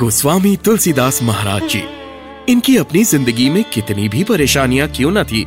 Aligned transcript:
गोस्वामी 0.00 0.54
तुलसीदास 0.56 1.22
महाराज 1.22 1.62
जी, 1.68 1.82
इनकी 2.48 2.76
अपनी 2.76 3.02
ज़िंदगी 3.04 3.48
में 3.50 3.62
कितनी 3.64 4.08
भी 4.08 4.22
परेशानियाँ 4.24 4.88
क्यों 4.88 5.10
न 5.10 5.24
थी, 5.24 5.44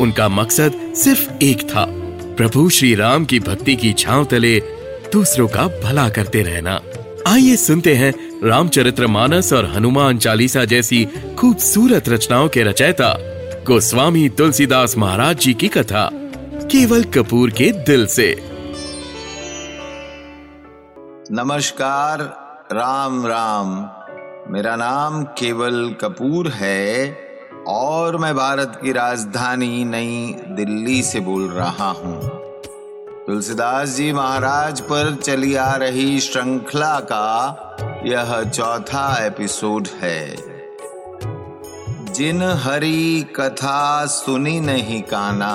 उनका 0.00 0.28
मकसद 0.28 0.72
सिर्फ़ 0.96 1.42
एक 1.44 1.62
था, 1.62 1.84
प्रभु 2.36 2.68
श्री 2.68 2.94
राम 2.94 3.24
की 3.24 3.40
भक्ति 3.40 3.76
की 3.76 3.92
छांव 3.92 4.24
तले 4.24 4.58
दूसरों 5.12 5.48
का 5.48 5.66
भला 5.82 6.08
करते 6.08 6.42
रहना। 6.42 6.80
आइए 7.26 7.56
सुनते 7.56 7.94
हैं 7.94 8.12
रामचरित्र 8.44 9.06
मानस 9.06 9.52
और 9.52 9.66
हनुमान 9.66 10.18
चालीसा 10.18 10.64
जैसी 10.64 11.04
खूबसूरत 11.38 12.08
रचनाओं 12.08 12.48
के 12.48 12.62
रचयिता 12.62 13.14
गोस्वामी 13.66 14.28
तुलसीदास 14.28 14.96
महाराज 14.98 15.38
जी 15.38 15.54
की 15.54 15.68
कथा, 15.68 16.08
केवल 16.72 17.04
कपूर 17.14 17.50
के 17.50 17.72
दिल 17.84 18.06
से। 18.08 18.34
नमस्कार, 21.32 22.44
राम 22.72 23.24
राम। 23.26 23.97
मेरा 24.50 24.76
नाम 24.76 25.22
केवल 25.38 25.96
कपूर 26.00 26.48
है 26.48 27.16
और 27.68 28.16
मैं 28.16 28.34
भारत 28.34 28.78
की 28.82 28.92
राजधानी 28.92 29.84
नई 29.84 30.36
दिल्ली 30.48 31.02
से 31.02 31.20
बोल 31.20 31.48
रहा 31.48 31.90
हूँ। 31.90 32.20
तुलसीदास 33.26 33.88
जी 33.88 34.12
महाराज 34.12 34.80
पर 34.80 35.14
चली 35.14 35.54
आ 35.54 35.74
रही 35.74 36.20
श्रृंखला 36.20 37.00
का 37.00 38.02
यह 38.06 38.42
चौथा 38.50 39.26
एपिसोड 39.26 39.88
है। 40.02 40.36
जिन 42.12 42.42
हरि 42.42 43.26
कथा 43.36 44.06
सुनी 44.06 44.60
नहीं 44.60 45.02
काना, 45.02 45.52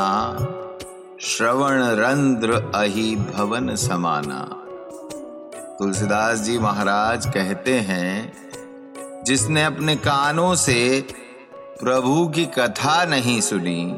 श्रवण 1.21 1.83
रंध्र 1.95 2.61
अहि 2.75 3.15
भवन 3.15 3.75
समाना। 3.75 4.39
तुलसीदास 5.79 6.39
जी 6.39 6.59
महाराज 6.59 7.25
कहते 7.25 7.79
हैं 7.79 8.42
जिसने 9.23 9.63
अपने 9.63 9.95
कानों 9.95 10.55
से 10.55 11.07
प्रभु 11.81 12.27
की 12.27 12.45
कथा 12.45 13.05
नहीं 13.05 13.41
सुनी, 13.41 13.93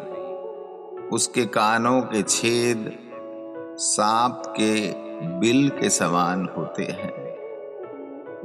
उसके 1.09 1.45
कानों 1.45 2.02
के 2.02 2.23
छेद 2.23 2.91
सांप 3.77 4.44
के 4.59 4.91
बिल 5.39 5.69
के 5.69 5.89
समान 5.89 6.49
होते 6.58 6.83
हैं। 6.83 7.14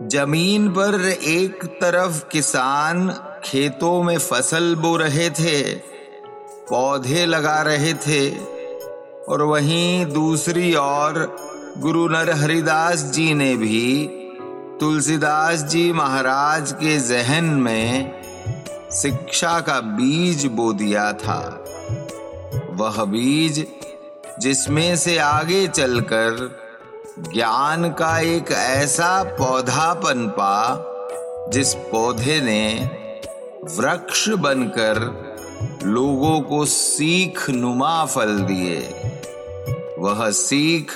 ज़मीन 0.08 0.68
पर 0.68 1.08
एक 1.10 1.64
तरफ़ 1.64 2.28
किसान 2.28 3.08
खेतों 3.44 4.02
में 4.02 4.18
फ़सल 4.18 4.74
बो 4.74 4.96
रहे 4.96 5.30
थे, 5.30 5.74
पौधे 6.70 7.26
लगा 7.26 7.62
रहे 7.62 7.94
थे, 7.94 8.30
और 9.24 9.42
वहीं 9.42 10.06
दूसरी 10.06 10.74
ओर 10.74 11.36
गुरु 11.78 12.08
नर 12.08 12.30
हरिदास 12.30 12.98
जी 12.98 13.34
ने 13.34 13.56
भी 13.56 14.06
तुलसीदास 14.80 15.62
जी 15.62 15.92
महाराज 15.92 16.72
के 16.72 16.98
जहन 16.98 17.44
में 17.44 18.12
शिक्षा 18.92 19.60
का 19.60 19.80
बीज 19.80 20.46
बो 20.46 20.72
दिया 20.72 21.12
था। 21.12 21.64
वह 22.70 23.04
बीज 23.04 23.66
जिसमें 24.40 24.96
से 24.96 25.18
आगे 25.18 25.68
चलकर 25.68 26.60
ज्ञान 27.18 27.90
का 27.90 28.18
एक 28.18 28.50
ऐसा 28.50 29.22
पौधा 29.22 29.94
पनपा 29.94 30.86
जिस 31.52 31.74
पौधे 31.74 32.40
ने 32.40 32.90
वृक्ष 33.76 34.28
बनकर 34.28 34.98
लोगों 35.84 36.40
को 36.40 36.64
सीख 36.64 37.50
नुमा 37.50 38.04
फल 38.04 38.38
दिए। 38.38 38.78
वह 39.98 40.30
सीख 40.30 40.92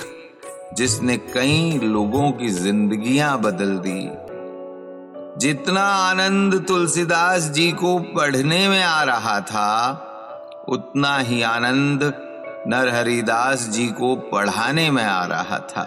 जिसने 0.77 1.17
कई 1.17 1.79
लोगों 1.83 2.31
की 2.31 2.49
जिंदगियाँ 2.49 3.41
बदल 3.41 3.77
दी। 3.85 4.09
जितना 5.37 5.81
आनंद 5.81 6.65
तुलसीदास 6.67 7.41
जी 7.41 7.71
को 7.71 7.99
पढ़ने 7.99 8.69
में 8.69 8.83
आ 8.83 9.03
रहा 9.03 9.39
था, 9.39 10.01
उतना 10.69 11.17
ही 11.17 11.41
आनंद 11.41 12.13
नरहरिदास 12.67 13.69
जी 13.69 13.87
को 13.87 14.15
पढ़ाने 14.15 14.91
में 14.91 15.03
आ 15.03 15.25
रहा 15.25 15.59
था। 15.59 15.83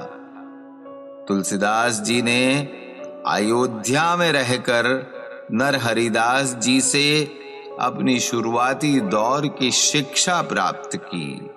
तुलसीदास 1.29 2.01
जी 2.01 2.23
ने 2.23 2.69
अयोध्या 3.27 4.17
में 4.17 4.33
रहकर 4.33 5.07
नरहरिदास 5.53 6.55
जी 6.55 6.81
से 6.81 7.25
अपनी 7.81 8.21
शुरुआती 8.21 9.01
दौर 9.01 9.47
की 9.47 9.71
शिक्षा 9.71 10.43
प्राप्त 10.43 10.97
की। 10.97 11.51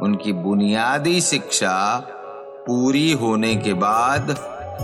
उनकी 0.00 0.32
बुनियादी 0.32 1.20
शिक्षा 1.20 2.06
पूरी 2.66 3.12
होने 3.12 3.54
के 3.54 3.72
बाद 3.74 4.30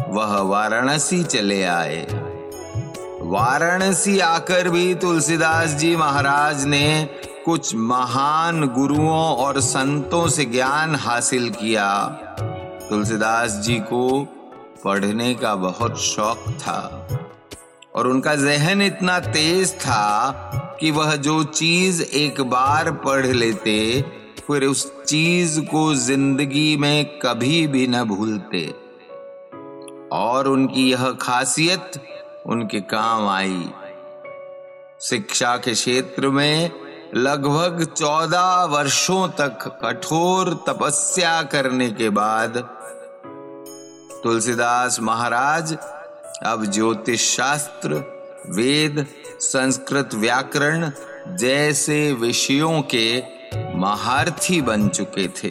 वह 0.09 0.37
वाराणसी 0.41 1.23
चले 1.25 1.63
आए। 1.65 2.07
वाराणसी 3.23 4.19
आकर 4.21 4.69
भी 4.69 4.95
तुलसीदास 4.95 5.71
जी 5.71 5.97
महाराज 5.97 6.65
ने 6.65 7.09
कुछ 7.45 7.75
महान 7.75 8.67
गुरुओं 8.67 9.37
और 9.37 9.61
संतों 9.61 10.29
से 10.29 10.45
ज्ञान 10.45 10.97
हासिल 10.97 11.51
किया। 11.51 12.05
तुलसीदास 12.91 13.51
जी 13.51 13.75
को 13.75 14.29
पढ़ने 14.85 15.35
का 15.35 15.55
बहुत 15.55 16.01
शौक 16.01 16.45
था 16.59 17.09
और 17.95 18.07
उनका 18.07 18.35
जहन 18.35 18.83
इतना 18.83 19.21
तेज 19.21 19.75
था 19.75 20.31
कि 20.81 20.91
वह 20.91 21.17
जो 21.17 21.45
चीज़ 21.45 22.03
एक 22.03 22.41
बार 22.41 22.93
पढ़ 22.93 23.27
लेते 23.27 24.05
फिर 24.51 24.65
उस 24.65 25.05
चीज़ 25.05 25.61
को 25.61 25.95
ज़िंदगी 25.95 26.77
में 26.77 27.19
कभी 27.19 27.67
भी 27.67 27.87
न 27.87 28.05
भूलते। 28.05 28.75
और 30.13 30.49
उनकी 30.49 30.91
यह 30.91 31.13
खासियत, 31.13 31.93
उनके 32.47 32.81
काम 32.81 33.29
आई। 33.29 33.71
शिक्षा 35.01 35.57
के 35.57 35.73
क्षेत्र 35.73 36.29
में 36.29 36.71
लगभग 37.15 37.85
चौदह 37.85 38.65
वर्षों 38.65 39.29
तक 39.29 39.81
कठोर 39.85 40.65
तपस्या 40.69 41.43
करने 41.43 41.91
के 41.91 42.11
बाद 42.11 42.59
तुलसीदास 44.23 45.01
महाराज 45.01 45.77
अब 46.43 46.65
ज्योतिष 46.65 47.37
शास्त्र, 47.37 47.95
वेद, 48.51 49.07
संस्कृत 49.41 50.11
व्याकरण 50.15 50.91
जैसे 51.29 52.13
विषयों 52.13 52.83
के 52.83 53.40
महारथी 53.55 54.61
बन 54.61 54.89
चुके 54.89 55.29
थे। 55.29 55.49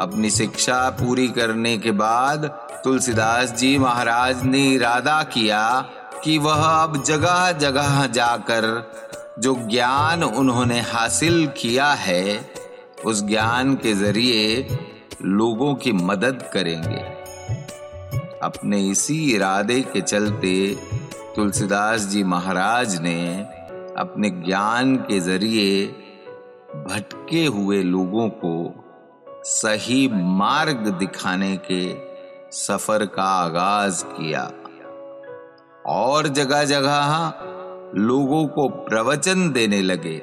अपनी 0.00 0.30
शिक्षा 0.30 0.90
पूरी 0.90 1.28
करने 1.28 1.78
के 1.78 1.90
बाद 1.90 2.44
तुलसीदास 2.84 3.52
जी 3.52 3.78
महाराज 3.78 4.42
ने 4.44 4.72
इरादा 4.72 5.22
किया 5.22 5.80
कि 6.24 6.38
वह 6.38 6.64
अब 6.64 7.02
जगह 7.02 7.52
जगह 7.52 8.06
जाकर 8.06 8.92
जो 9.38 9.54
ज्ञान 9.54 10.22
उन्होंने 10.22 10.80
हासिल 10.80 11.46
किया 11.46 11.92
है, 11.92 12.50
उस 13.04 13.24
ज्ञान 13.24 13.74
के 13.74 13.94
ज़रिए 13.94 14.78
लोगों 15.22 15.74
की 15.74 15.92
मदद 15.92 16.50
करेंगे। 16.52 17.02
अपने 18.42 18.88
इसी 18.88 19.32
इरादे 19.32 19.80
के 19.80 20.00
चलते 20.00 20.76
तुलसीदास 21.36 22.00
जी 22.00 22.22
महाराज 22.24 23.00
ने 23.00 23.40
अपने 23.98 24.30
ज्ञान 24.30 24.96
के 24.96 25.20
ज़रिए 25.20 25.86
भटके 26.74 27.46
हुए 27.46 27.82
लोगों 27.82 28.28
को 28.28 28.84
सही 29.44 30.08
मार्ग 30.12 30.76
दिखाने 30.76 31.56
के 31.56 31.96
सफ़र 32.52 33.06
का 33.06 33.22
आगाज़ 33.22 34.04
किया। 34.04 34.52
और 35.86 36.28
जगह 36.28 36.64
जगह 36.64 37.34
लोगों 37.94 38.46
को 38.46 38.68
प्रवचन 38.68 39.52
देने 39.52 39.82
लगे। 39.82 40.22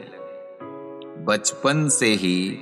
बचपन 1.26 1.90
से 1.90 2.08
ही 2.08 2.60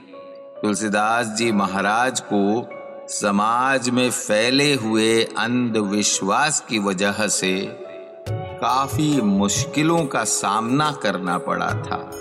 तुलसीदास 0.62 1.28
जी 1.28 1.52
महाराज 1.52 2.20
को 2.34 2.70
समाज 3.08 3.90
में 3.90 4.12
फैले 4.12 4.74
हुए 4.74 5.24
अंधविश्वास 5.24 6.60
की 6.60 6.80
वजह 6.80 7.28
से 7.28 7.68
काफ़ी 8.32 9.22
मुश्किलों 9.22 10.06
का 10.06 10.24
सामना 10.24 10.92
करना 10.92 11.38
पड़ा 11.38 11.70
था। 11.70 12.12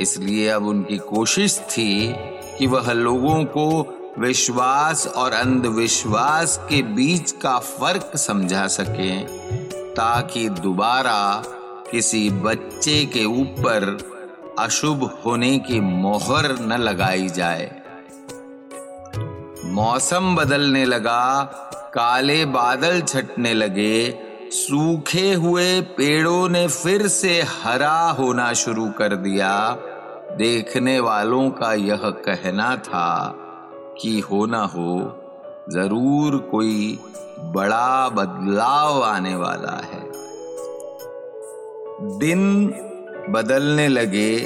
इसलिए 0.00 0.48
अब 0.48 0.66
उनकी 0.66 0.98
कोशिश 0.98 1.58
थी 1.58 2.14
कि 2.58 2.66
वह 2.66 2.92
लोगों 2.92 3.44
को 3.44 3.92
विश्वास 4.18 5.06
और 5.06 5.32
अंधविश्वास 5.32 6.56
के 6.68 6.82
बीच 6.82 7.30
का 7.32 7.58
फ़र्क 7.58 8.16
समझा 8.16 8.66
सके, 8.66 9.18
ताकि 9.94 10.48
दोबारा 10.48 11.42
किसी 11.90 12.30
बच्चे 12.30 13.04
के 13.04 13.24
ऊपर 13.24 13.98
अशुभ 14.58 15.22
होने 15.26 15.58
की 15.58 15.80
मोहर 15.80 16.58
न 16.60 16.72
लगाई 16.72 17.28
जाए। 17.28 17.82
मौसम 19.64 20.36
बदलने 20.36 20.84
लगा, 20.84 21.42
काले 21.94 22.44
बादल 22.44 23.00
छटने 23.00 23.54
लगे 23.54 24.25
सूखे 24.50 25.32
हुए 25.32 25.80
पेड़ों 25.80 26.48
ने 26.48 26.66
फिर 26.68 27.06
से 27.08 27.42
हरा 27.42 28.10
होना 28.10 28.52
शुरू 28.52 28.88
कर 28.90 29.16
दिया। 29.16 29.70
देखने 30.36 31.00
वालों 31.00 31.50
का 31.50 31.72
यह 31.72 32.10
कहना 32.26 32.76
था 32.76 33.34
कि 34.02 34.20
हो 34.20 34.46
ना 34.46 34.62
हो, 34.64 35.22
ज़रूर 35.70 36.36
कोई 36.36 36.98
बड़ा 37.40 38.08
बदलाव 38.08 39.02
आने 39.02 39.36
वाला 39.36 39.76
है। 39.84 40.04
दिन 42.18 42.66
बदलने 43.30 43.88
लगे। 43.88 44.36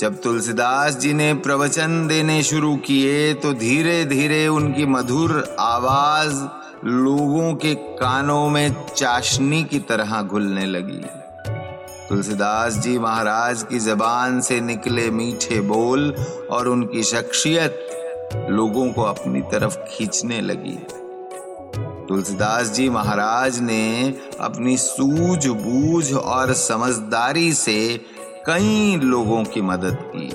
जब 0.00 0.20
तुलसीदास 0.22 0.96
जी 0.96 1.12
ने 1.12 1.34
प्रवचन 1.34 2.06
देने 2.06 2.42
शुरू 2.42 2.76
किए 2.76 3.34
तो 3.34 3.52
धीरे 3.52 4.04
धीरे 4.04 4.48
उनकी 4.48 4.86
मधुर 4.86 5.56
आवाज़ 5.60 6.44
लोगों 6.84 7.54
के 7.54 7.74
कानों 7.74 8.48
में 8.48 8.74
चाशनी 8.96 9.64
की 9.64 9.78
तरह 9.78 10.22
घुलने 10.22 10.66
लगी। 10.66 11.00
तुलसीदास 12.08 12.74
जी 12.74 12.98
महाराज 12.98 13.62
की 13.62 13.78
जबान 13.78 14.40
से 14.40 14.60
निकले 14.60 15.10
मीठे 15.10 15.60
बोल 15.60 16.14
और 16.50 16.68
उनकी 16.68 17.02
शख्सियत 17.02 17.88
लोगों 18.50 18.92
को 18.92 19.02
अपनी 19.02 19.40
तरफ़ 19.40 19.76
खींचने 19.76 20.40
लगी। 20.40 20.78
तुलसीदास 22.08 22.66
जी 22.66 22.88
महाराज 22.88 23.60
ने 23.60 24.14
अपनी 24.40 24.76
सूझबूझ 24.76 26.12
और 26.14 26.52
समझदारी 26.52 27.52
से 27.52 28.00
कई 28.46 29.00
लोगों 29.02 29.44
की 29.44 29.60
मदद 29.60 29.98
की। 30.00 30.28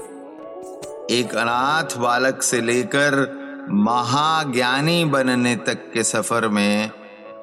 एक 1.20 1.36
अनाथ 1.36 1.98
बालक 1.98 2.42
से 2.42 2.62
लेकर 2.62 3.41
महाज्ञानी 3.74 5.06
बनने 5.06 5.56
तक 5.56 5.92
के 5.94 6.04
सफ़र 6.04 6.48
में 6.48 6.92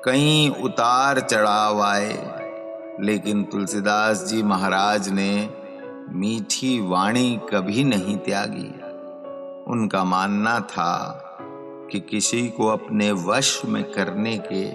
कई 0.04 0.54
उतार 0.62 1.20
चढ़ाव 1.20 1.82
आए। 1.82 2.38
लेकिन 3.00 3.44
तुलसीदास 3.44 4.25
जी 4.25 4.42
महाराज 4.42 5.08
ने 5.08 5.50
मीठी 6.08 6.80
वाणी 6.80 7.40
कभी 7.52 7.84
नहीं 7.84 8.16
त्यागी। 8.16 8.80
उनका 9.72 10.04
मानना 10.04 10.60
था 10.60 11.25
कि 11.92 12.00
किसी 12.00 12.48
को 12.48 12.66
अपने 12.66 13.12
वश 13.12 13.62
में 13.64 13.84
करने 13.84 14.42
के 14.52 14.72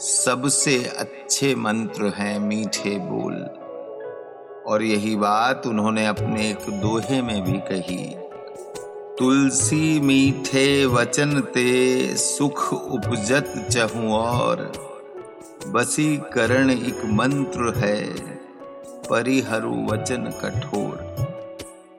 सबसे 0.00 0.84
अच्छे 0.84 1.54
मंत्र 1.54 2.12
हैं 2.16 2.38
मीठे 2.38 2.98
बोल। 2.98 3.46
और 4.66 4.82
यही 4.82 5.16
बात 5.16 5.66
उन्होंने 5.66 6.06
अपने 6.06 6.50
एक 6.50 6.70
दोहे 6.70 7.22
में 7.22 7.44
भी 7.44 7.58
कही। 7.58 8.27
तुलसी 9.18 10.00
मीठे 10.00 10.86
वचन 10.86 11.40
ते 11.40 12.16
सुख 12.16 12.72
उपजत 12.72 13.68
चहु 13.72 14.12
और। 14.12 14.72
बसी 15.66 16.16
करण 16.16 16.70
एक 16.70 17.02
मंत्र 17.04 17.74
है, 17.76 18.14
परिहरु 19.10 19.86
वचन 19.92 20.24
कठोर। 20.44 20.96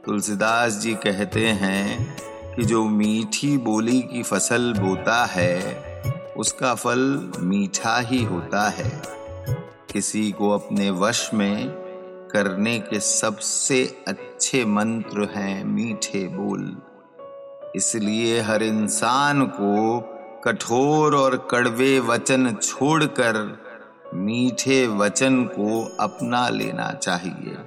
तुलसीदास 0.06 0.74
जी 0.74 0.94
कहते 0.94 1.45
हैं 1.45 2.18
कि 2.56 2.63
जो 2.63 2.86
मीठी 2.86 3.57
बोली 3.57 4.01
की 4.01 4.24
फ़सल 4.24 4.74
बोता 4.74 5.25
है, 5.25 5.83
उसका 6.38 6.75
फल 6.75 7.31
मीठा 7.39 8.00
ही 8.00 8.24
होता 8.24 8.69
है। 8.69 9.01
किसी 9.94 10.31
को 10.31 10.50
अपने 10.51 10.92
वश 10.92 11.30
में 11.33 11.69
करने 12.31 12.80
के 12.80 13.00
सबसे 13.00 14.04
अच्छे 14.07 14.66
मंत्र 14.66 15.30
हैं 15.36 15.66
मीठे 15.66 16.27
बोल। 16.27 16.77
इसलिए 17.75 18.42
हर 18.42 18.63
इंसान 18.63 19.45
को 19.45 20.00
कठोर 20.45 21.16
और 21.16 21.48
कड़वे 21.51 22.00
वचन 22.00 22.56
छोड़कर 22.63 23.60
मीठे 24.13 24.88
वचन 24.88 25.44
को 25.44 25.98
अपना 26.00 26.50
लेना 26.50 26.92
चाहिए। 26.92 27.57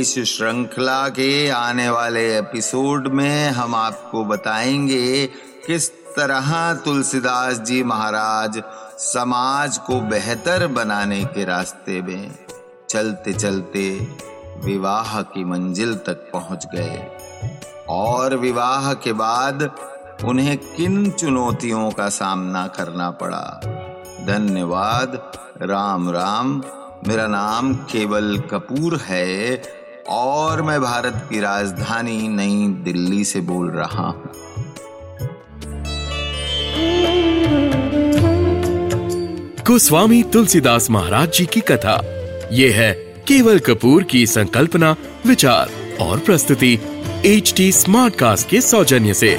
इस 0.00 0.18
श्रृंखला 0.18 1.08
के 1.08 1.48
आने 1.48 1.90
वाले 1.90 2.38
एपिसोड 2.38 3.08
में 3.08 3.50
हम 3.50 3.74
आपको 3.74 4.24
बताएँगे 4.24 5.26
किस 5.66 5.90
तरह 5.90 6.74
तुलसीदास 6.74 7.60
जी 7.60 7.82
महाराज 7.82 8.62
समाज 8.98 9.78
को 9.78 10.00
बेहतर 10.00 10.66
बनाने 10.66 11.24
के 11.24 11.44
रास्ते 11.44 12.02
में 12.02 12.34
चलते 12.90 13.32
चलते 13.32 14.08
विवाह 14.64 15.22
की 15.22 15.44
मंजिल 15.44 15.94
तक 15.94 16.30
पहुँच 16.32 16.66
गए। 16.74 17.10
और 17.88 18.36
विवाह 18.36 18.94
के 18.94 19.12
बाद 19.12 19.70
उन्हें 20.24 20.58
किन 20.58 21.10
चुनौतियों 21.10 21.90
का 21.90 22.08
सामना 22.08 22.66
करना 22.66 23.10
पड़ा? 23.10 23.60
धन्यवाद। 24.26 25.32
राम 25.62 26.10
राम। 26.10 26.62
मेरा 27.08 27.26
नाम 27.26 27.74
केवल 27.74 28.38
कपूर 28.38 28.96
है 28.96 29.62
और 30.08 30.62
मैं 30.62 30.80
भारत 30.80 31.26
की 31.30 31.40
राजधानी 31.40 32.28
नई 32.28 32.68
दिल्ली 32.68 33.24
से 33.24 33.40
बोल 33.40 33.70
रहा 33.70 34.06
हूँ। 34.06 34.30
गोस्वामी 39.66 40.22
तुलसीदास 40.22 40.90
महाराज 40.90 41.32
जी 41.32 41.46
की 41.46 41.60
कथा। 41.60 42.02
ये 42.52 42.70
है 42.70 42.92
केवल 43.28 43.58
कपूर 43.58 44.02
की 44.02 44.26
संकल्पना, 44.26 44.96
विचार। 45.26 45.85
और 46.00 46.18
प्रस्तुति 46.18 46.78
एच 47.26 47.52
टी 47.56 47.72
स्मार्ट 47.72 48.14
कास्ट 48.14 48.48
के 48.48 48.60
सौजन्य 48.60 49.14
से। 49.14 49.38